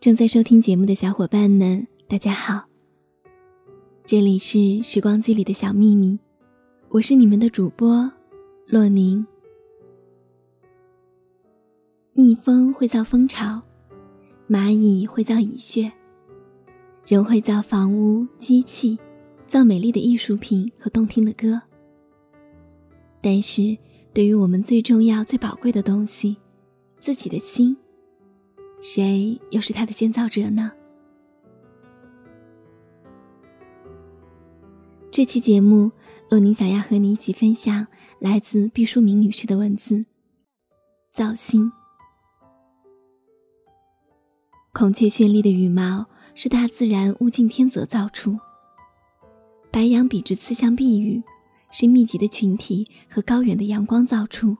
[0.00, 2.68] 正在收听节目的小伙伴们，大家好。
[4.06, 6.16] 这里是时光机里的小秘密，
[6.90, 8.08] 我是你们的主播
[8.68, 9.26] 洛宁。
[12.12, 13.60] 蜜蜂会造蜂巢，
[14.48, 15.92] 蚂蚁会造蚁穴，
[17.04, 18.96] 人会造房屋、机器，
[19.48, 21.60] 造美丽的艺术品和动听的歌。
[23.20, 23.76] 但是，
[24.14, 26.36] 对于我们最重要、最宝贵的东西——
[27.00, 27.76] 自己的心，
[28.80, 30.72] 谁又是它的建造者呢？
[35.10, 35.90] 这期节目，
[36.30, 37.88] 洛宁想要和你一起分享
[38.20, 40.06] 来自毕淑敏女士的文字：
[41.12, 41.72] 造星。
[44.72, 46.06] 孔雀绚丽的羽毛
[46.36, 48.38] 是大自然物竞天择造出，
[49.72, 51.20] 白羊笔直刺向碧羽
[51.72, 54.56] 是密集的群体和高远的阳光造出，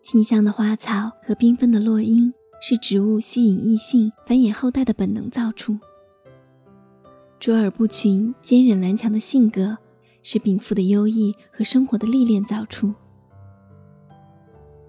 [0.00, 2.32] 清香的花草和缤纷的落英
[2.64, 5.76] 是植物吸引异性、繁衍后代的本能造出。
[7.40, 9.76] 卓尔不群、坚韧顽强的性格，
[10.22, 12.94] 是禀赋的优异和生活的历练造出。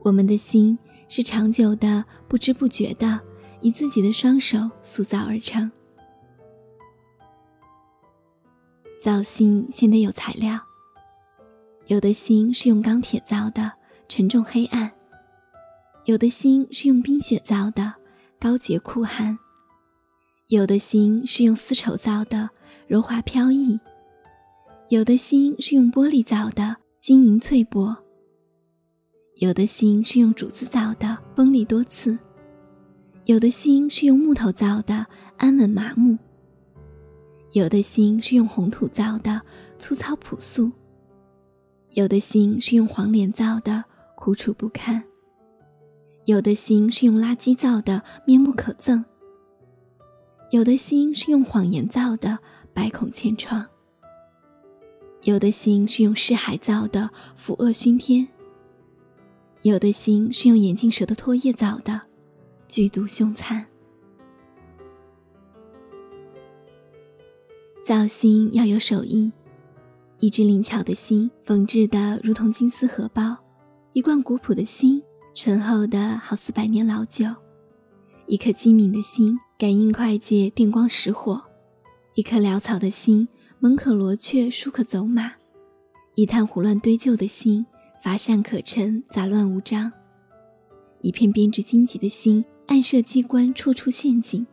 [0.01, 0.77] 我们的心
[1.09, 3.19] 是长久的、不知不觉的，
[3.59, 5.71] 以自己的双手塑造而成。
[9.01, 10.59] 造心先得有材料，
[11.87, 13.71] 有的心是用钢铁造的，
[14.07, 14.87] 沉重黑暗；
[16.05, 17.93] 有的心是用冰雪造的，
[18.37, 19.39] 高洁酷寒。
[20.47, 22.49] 有的心是用丝绸造的，
[22.87, 23.79] 柔滑飘逸；
[24.89, 27.95] 有的心是用玻璃造的，晶莹脆薄；
[29.37, 32.17] 有的心是用竹子造的，锋利多刺；
[33.23, 35.05] 有的心是用木头造的，
[35.37, 36.17] 安稳麻木；
[37.53, 39.41] 有的心是用红土造的，
[39.79, 40.69] 粗糙朴素；
[41.91, 43.85] 有的心是用黄连造的，
[44.17, 45.01] 苦楚不堪；
[46.25, 49.03] 有的心是用垃圾造的，面目可憎。
[50.51, 52.39] 有的心是用谎言造的，
[52.73, 53.65] 百孔千疮；
[55.23, 58.25] 有的心是用尸骸造的，腐恶熏天；
[59.63, 61.99] 有的心是用眼镜蛇的唾液造的，
[62.69, 63.65] 剧毒凶残。
[67.83, 69.33] 造心要有手艺，
[70.19, 73.35] 一只灵巧的心缝制的如同金丝荷包，
[73.91, 75.03] 一罐古朴的心
[75.35, 77.25] 醇厚的好似百年老酒，
[78.27, 79.37] 一颗机敏的心。
[79.57, 81.39] 感应快捷，电光石火；
[82.15, 83.29] 一颗潦草的心，
[83.59, 85.31] 门可罗雀，书可走马；
[86.15, 87.65] 一滩胡乱堆就的心，
[88.01, 89.89] 乏善可陈，杂乱无章；
[90.99, 94.45] 一片编织荆棘的心，暗设机关，处处陷阱；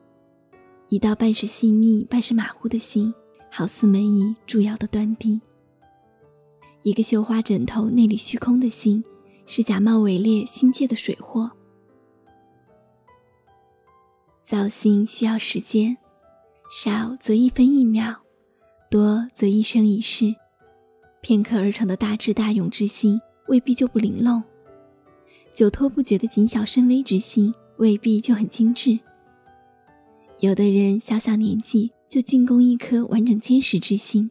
[0.89, 3.13] 一道半是细密，半是马虎的心，
[3.51, 5.41] 好似门椅蛀窑的断地；
[6.83, 9.03] 一个绣花枕头内里虚空的心，
[9.53, 11.51] 是假冒伪劣心界的水货。
[14.45, 15.97] 造心需要时间，
[16.71, 18.19] 少则一分一秒，
[18.89, 20.37] 多则一生一世。
[21.21, 24.41] 片刻而成的大智大勇之心，未必就不灵漏；
[25.53, 29.01] 久拖不决的谨小慎微之心，未必就很精致。
[30.39, 34.31] 有的人小小年纪就进攻一颗完整坚实之心，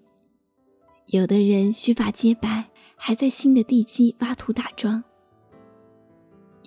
[1.08, 5.04] 有的人须发皆白，还在新的地基挖土打桩；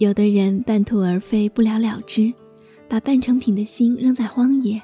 [0.03, 2.35] 有的人半途而废，不了了之。
[2.89, 4.83] 把半成品的心扔在荒野。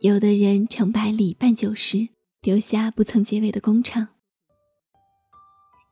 [0.00, 2.08] 有的人成百里半九十，
[2.40, 4.08] 丢下不曾结尾的工程。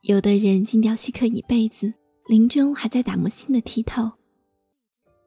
[0.03, 1.95] 有的人精雕细刻一辈子，
[2.27, 4.15] 临终还在打磨新的剔透。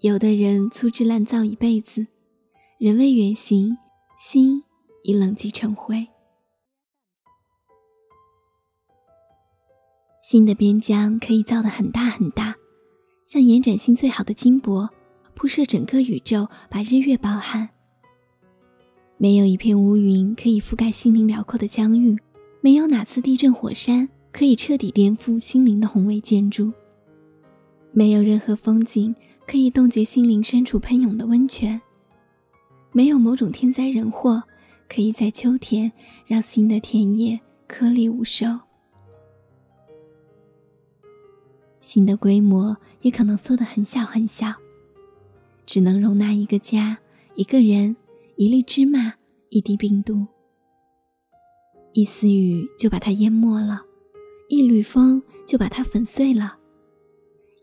[0.01, 2.07] 有的人粗制滥造一辈子，
[2.77, 3.77] 人未远行，
[4.17, 4.65] 心
[5.03, 6.09] 已冷寂成灰。
[10.21, 12.48] 新的边疆可以造得很大很大，
[13.29, 14.89] 像延展性最好的金箔。
[15.35, 17.69] 铺设整个宇宙，把日月包含。
[19.17, 22.17] 没有一片乌云可以覆盖心灵辽阔的疆域，
[22.59, 26.73] 没有哪次地震火山可以彻底颠覆心灵的宏伟建筑，
[27.91, 29.13] 没有任何风景
[29.45, 31.79] 可以冻结心灵深处喷涌的温泉，
[32.91, 34.41] 没有某种天灾人祸
[34.89, 35.91] 可以在秋天
[36.25, 38.47] 让新的田野颗粒无收。
[41.89, 44.53] 心的规模也可能缩得很小很小。
[45.65, 46.99] 只能容纳一个家，
[47.33, 47.95] 一个人，
[48.35, 49.15] 一粒芝麻，
[49.49, 50.27] 一滴病毒。
[51.93, 53.81] 一丝雨就把它淹没了，
[54.49, 56.59] 一缕风就把它粉碎了，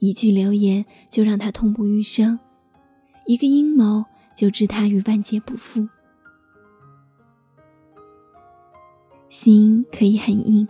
[0.00, 2.36] 一句流言就让它痛不欲生，
[3.26, 4.04] 一个阴谋
[4.36, 5.88] 就置它于万劫不复。
[9.28, 10.66] 心可以很硬，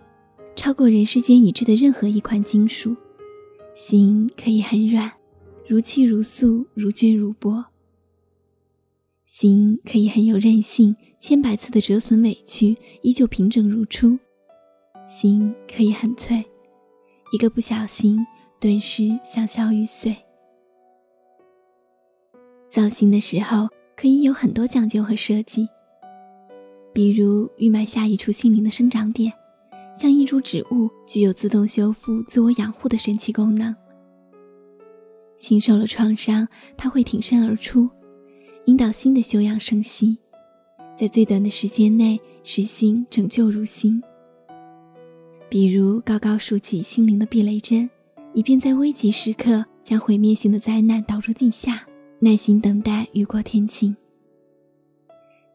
[0.54, 2.94] 超过人世间已知的任何一款金属；
[3.76, 5.12] 心可以很软。
[5.68, 7.66] 如泣如诉，如捐如帛。
[9.26, 14.18] 心可以很有韧性，千百次的折损委屈，依旧平整如初；
[15.06, 16.42] 心可以很脆，
[17.32, 18.26] 一个不小心，
[18.58, 20.16] 顿时香消玉碎。
[22.66, 25.68] 造型的时候，可以有很多讲究和设计，
[26.94, 29.34] 比如预埋下一处心灵的生长点。
[29.98, 33.74] 像一株植物，具有自动修复、自我养护的神奇功能。
[35.38, 36.46] 心受了创伤，
[36.76, 37.88] 它会挺身而出，
[38.66, 40.18] 引导心的休养生息，
[40.94, 44.02] 在最短的时间内使心拯救如新。
[45.48, 47.88] 比如高高竖起心灵的避雷针，
[48.34, 51.86] 以便在危急时刻将毁灭性的灾难导入地下，
[52.18, 53.96] 耐心等待雨过天晴。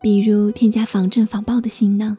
[0.02, 2.18] 比如添加防震防爆的性能。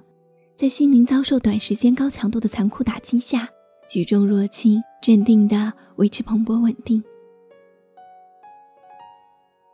[0.62, 3.48] 在心灵遭受短时间高强度的残酷打击下，
[3.88, 7.02] 举重若轻，镇定地维持蓬勃稳定。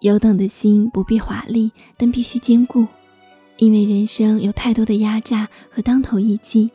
[0.01, 2.87] 有等的心不必华丽，但必须坚固，
[3.59, 6.71] 因为人生有太多的压榨和当头一击，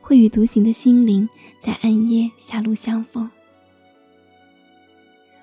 [0.00, 1.28] 会与独行的心灵
[1.58, 3.28] 在暗夜狭路相逢。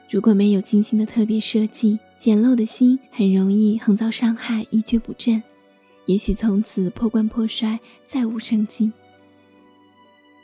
[0.10, 5.44] 如果没有精心的特别设计，简陋的心很容易横遭伤害，一蹶不振。
[6.06, 8.92] 也许从此破罐破摔，再无生机。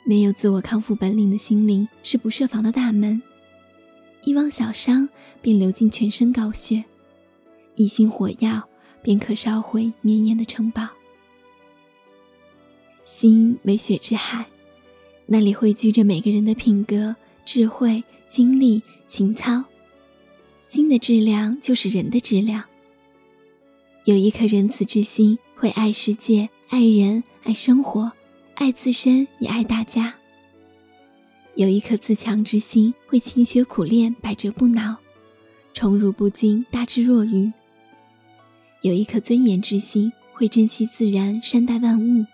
[0.06, 3.22] 没有自我康复本领的心灵是不设防的大门，
[4.24, 5.08] 一汪小伤
[5.42, 6.84] 便流进全身高血，
[7.76, 8.68] 一心火药
[9.04, 10.88] 便可烧毁绵延的城堡。
[13.04, 14.46] 心为血之海，
[15.26, 19.64] 那里汇聚着每个人的品格、智慧、经历、情操。
[20.64, 22.64] 心的质量就是人的质量。
[24.06, 25.38] 有一颗仁慈之心。
[25.60, 28.10] 会爱世界，爱人，爱生活，
[28.54, 30.16] 爱自身，也爱大家。
[31.56, 34.96] 有一颗自强之心，会勤学苦练，百折不挠，
[35.74, 37.52] 宠辱不惊，大智若愚。
[38.84, 42.26] 有一颗尊严之心，会珍惜自然，善待万物。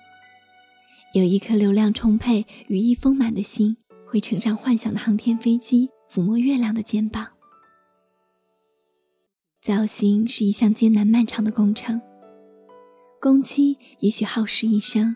[1.13, 3.75] 有一颗流量充沛、羽翼丰满的心，
[4.05, 7.29] 会乘上幻想的航天飞机，抚摸月亮的肩膀。
[9.63, 11.99] 造型是一项艰难漫长的工程。
[13.25, 15.15] 工期也许耗时一生，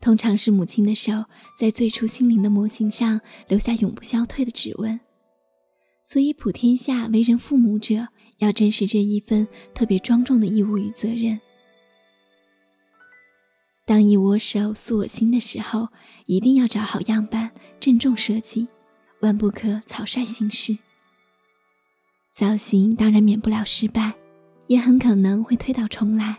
[0.00, 1.24] 通常是母亲的手
[1.58, 5.00] 在最初心灵的模型上留下永不消退的指纹。
[6.04, 8.06] 所以，普天下为人父母者
[8.38, 11.40] 要珍视这一份特别庄重的义务与责任。
[13.84, 15.88] 当以我手塑我心的时候，
[16.26, 17.50] 一定要找好样板，
[17.80, 18.68] 郑重设计，
[19.22, 20.78] 万不可草率行事。
[22.30, 24.14] 造型当然免不了失败，
[24.68, 26.38] 也很可能会推倒重来。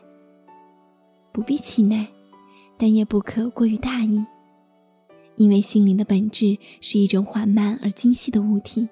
[1.36, 2.08] 不必气馁，
[2.78, 4.26] 但也不可过于大意，
[5.36, 8.88] 因为心灵的本质是一种缓慢而精细的物体，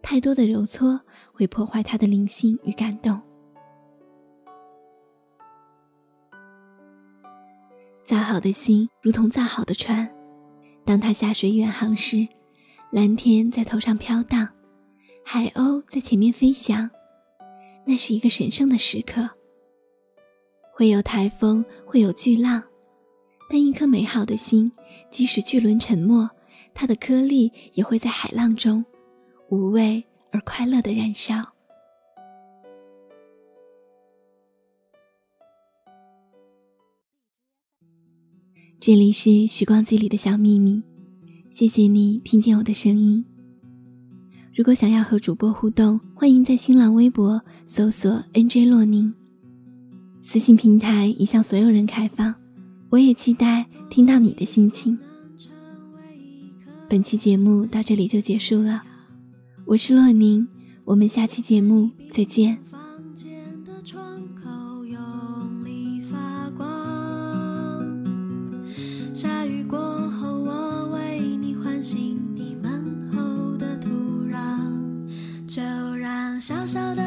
[0.00, 1.00] 太多的揉搓
[1.32, 3.20] 会破坏它的灵性与感动。
[8.04, 10.08] 造好的心如同造好的船，
[10.84, 12.28] 当它下水远航时，
[12.92, 14.50] 蓝天在头上飘荡，
[15.24, 16.88] 海鸥在前面飞翔，
[17.84, 19.30] 那是一个神圣的时刻。
[20.72, 22.62] 会有台风，会有巨浪，
[23.50, 24.72] 但一颗美好的心，
[25.10, 26.28] 即使巨轮沉没，
[26.72, 28.84] 它的颗粒也会在海浪中
[29.50, 31.34] 无畏而快乐的燃烧。
[38.80, 40.82] 这里是时光机里的小秘密，
[41.50, 43.22] 谢谢你听见我的声音。
[44.54, 49.12] 如果想要和主播互动，欢迎在新浪微博搜索 “nj 洛宁”。
[50.22, 52.34] 私信平台已向所有人开放，
[52.90, 54.98] 我也期待听到你的心情。
[56.88, 58.82] 本期节目到这里就结束了，
[59.64, 60.46] 我是洛宁，
[60.84, 62.58] 我们下期节目再见。
[69.14, 69.78] 下雨过
[70.10, 73.88] 后，我为你唤醒你门后的土
[74.30, 74.36] 壤，
[75.46, 75.62] 就
[75.96, 76.99] 让小小的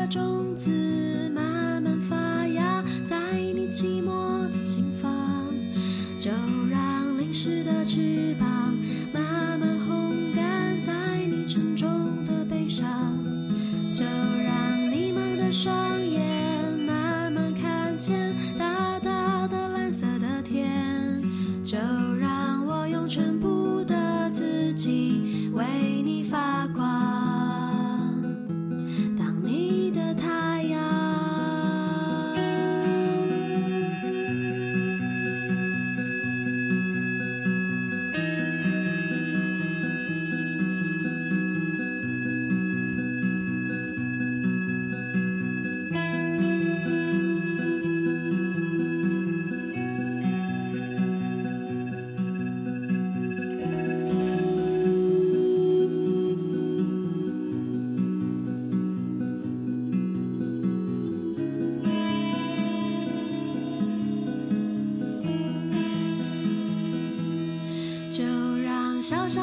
[69.13, 69.42] 小小